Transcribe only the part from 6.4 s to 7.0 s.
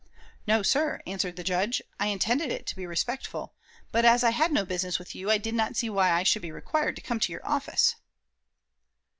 be required